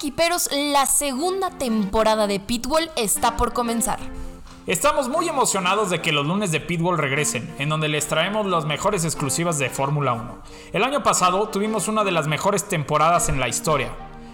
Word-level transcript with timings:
equiperos, 0.00 0.48
la 0.50 0.86
segunda 0.86 1.50
temporada 1.50 2.26
de 2.26 2.40
Pitbull 2.40 2.90
está 2.96 3.36
por 3.36 3.52
comenzar. 3.52 3.98
Estamos 4.66 5.10
muy 5.10 5.28
emocionados 5.28 5.90
de 5.90 6.00
que 6.00 6.10
los 6.10 6.26
lunes 6.26 6.50
de 6.50 6.60
Pitbull 6.60 6.96
regresen, 6.96 7.54
en 7.58 7.68
donde 7.68 7.88
les 7.88 8.08
traemos 8.08 8.46
las 8.46 8.64
mejores 8.64 9.04
exclusivas 9.04 9.58
de 9.58 9.68
Fórmula 9.68 10.14
1. 10.14 10.38
El 10.72 10.84
año 10.84 11.02
pasado 11.02 11.50
tuvimos 11.50 11.86
una 11.86 12.02
de 12.02 12.12
las 12.12 12.28
mejores 12.28 12.64
temporadas 12.64 13.28
en 13.28 13.40
la 13.40 13.48
historia, 13.48 13.90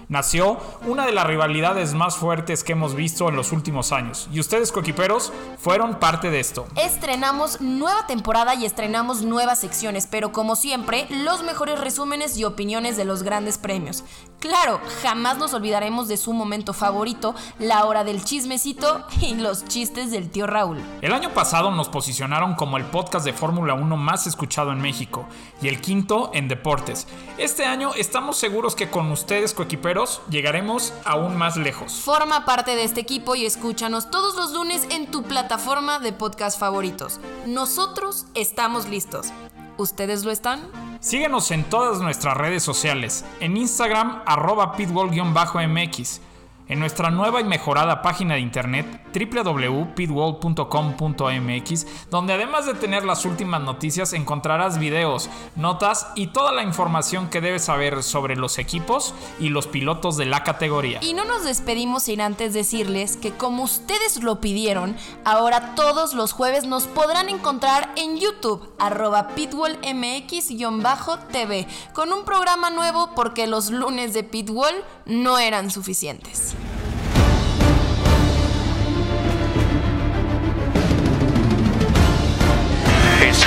nació 0.09 0.59
una 0.87 1.07
de 1.07 1.13
las 1.13 1.27
rivalidades 1.27 1.95
más 1.95 2.17
fuertes 2.17 2.65
que 2.65 2.73
hemos 2.73 2.95
visto 2.95 3.29
en 3.29 3.37
los 3.37 3.53
últimos 3.53 3.93
años. 3.93 4.29
Y 4.33 4.41
ustedes, 4.41 4.73
coquiperos, 4.73 5.33
fueron 5.59 5.97
parte 5.97 6.31
de 6.31 6.41
esto. 6.41 6.67
Estrenamos 6.77 7.61
nueva 7.61 8.07
temporada 8.07 8.55
y 8.55 8.65
estrenamos 8.65 9.23
nuevas 9.23 9.61
secciones, 9.61 10.07
pero 10.11 10.33
como 10.33 10.57
siempre, 10.57 11.07
los 11.11 11.43
mejores 11.43 11.81
resúmenes 11.81 12.37
y 12.37 12.45
opiniones 12.45 12.97
de 12.97 13.05
los 13.05 13.23
grandes 13.23 13.59
premios. 13.59 14.05
Claro, 14.39 14.81
jamás 15.03 15.39
nos 15.39 15.55
olvidaremos 15.55 16.09
de 16.09 16.17
su 16.17 16.33
momento 16.33 16.73
favorito, 16.73 17.35
la 17.59 17.85
hora 17.87 18.05
del 18.05 18.23
chismecito 18.23 19.05
y 19.21 19.35
los 19.35 19.65
chistes 19.65 20.11
del 20.11 20.31
tío 20.31 20.47
Raúl. 20.47 20.79
El 21.01 21.13
año 21.13 21.31
pasado 21.31 21.71
nos 21.71 21.89
posicionaron 21.89 22.55
como 22.55 22.77
el 22.77 22.85
podcast 22.85 23.25
de 23.25 23.33
Fórmula 23.33 23.75
1 23.75 23.97
más 23.97 24.27
escuchado 24.27 24.73
en 24.73 24.81
México 24.81 25.27
y 25.63 25.69
el 25.69 25.81
quinto 25.81 26.31
en 26.35 26.49
deportes. 26.49 27.07
Este 27.39 27.65
año 27.65 27.93
estamos 27.95 28.37
seguros 28.37 28.77
que 28.77 28.91
con 28.91 29.11
ustedes, 29.11 29.55
coequiperos, 29.55 29.96
llegaremos 30.29 30.93
aún 31.05 31.37
más 31.37 31.57
lejos. 31.57 31.95
Forma 31.95 32.45
parte 32.45 32.77
de 32.77 32.85
este 32.85 33.01
equipo 33.01 33.35
y 33.35 33.47
escúchanos 33.47 34.11
todos 34.11 34.37
los 34.37 34.53
lunes 34.53 34.87
en 34.91 35.11
tu 35.11 35.23
plataforma 35.23 35.99
de 35.99 36.13
podcast 36.13 36.59
favoritos. 36.59 37.21
Nosotros 37.47 38.27
estamos 38.35 38.89
listos. 38.89 39.29
¿Ustedes 39.79 40.25
lo 40.25 40.31
están? 40.31 40.61
Síguenos 41.01 41.51
en 41.51 41.65
todas 41.65 42.01
nuestras 42.01 42.37
redes 42.37 42.63
sociales. 42.63 43.25
En 43.41 43.57
Instagram, 43.57 44.23
arroba 44.27 44.77
pitbull-mx 44.77 46.21
en 46.69 46.81
nuestra 46.81 47.11
nueva 47.11 47.41
y 47.41 47.45
mejorada 47.45 48.03
página 48.03 48.35
de 48.35 48.41
internet 48.41 48.87
www.pitwall.com.mx, 49.15 51.87
donde 52.11 52.35
además 52.35 52.67
de 52.67 52.75
tener 52.75 53.05
las 53.05 53.25
últimas 53.25 53.63
noticias 53.63 54.13
encontrarás 54.13 54.79
videos, 54.79 55.31
notas 55.55 56.09
y 56.15 56.27
toda 56.29 56.53
la 56.53 56.63
información 56.63 57.31
que 57.31 57.41
debes 57.41 57.65
saber 57.65 58.03
sobre 58.03 58.37
los 58.37 58.59
equipos 58.59 59.15
y 59.39 59.49
los 59.49 59.67
pilotos 59.67 60.17
de 60.17 60.27
la 60.27 60.45
categoría. 60.45 61.01
Y 61.03 61.15
no 61.15 61.25
nos 61.25 61.45
despedimos 61.45 62.05
sin 62.05 62.21
antes 62.21 62.53
decirles 62.53 63.17
que 63.17 63.33
como 63.33 63.63
ustedes 63.63 64.23
lo 64.23 64.41
pidieron, 64.41 64.97
ahora 65.25 65.75
todos 65.75 66.15
los 66.15 66.33
jueves 66.33 66.67
nos 66.67 66.87
podrán 66.87 67.29
encontrar 67.29 67.93
en 67.97 68.19
YouTube, 68.19 68.73
arroba 68.79 69.35
pitwallmx-tv, 69.35 71.67
con 71.93 72.13
un 72.13 72.25
programa 72.25 72.71
nuevo 72.71 73.11
porque 73.15 73.47
los 73.47 73.71
lunes 73.71 74.13
de 74.13 74.25
Pitwall 74.25 74.75
no 75.05 75.39
eran 75.39 75.71
suficientes. 75.71 76.56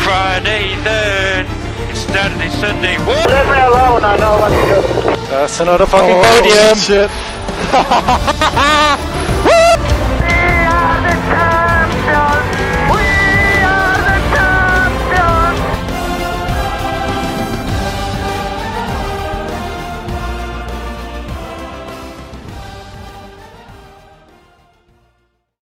Friday 0.09 0.73
then. 0.83 1.45
It's 1.91 1.99
Saturday, 1.99 2.49
Sunday. 2.49 2.97
What? 3.05 3.29
Leave 3.29 3.45
me 3.45 3.61
alone, 3.61 4.03
I 4.03 4.17
know 4.17 4.39
what 4.41 4.49
to 4.49 4.55
do. 4.65 4.81
That's 5.29 5.59
another 5.59 5.85
fucking 5.85 6.17
Oh, 6.17 6.23
podium. 6.41 6.75
shit. 6.75 7.11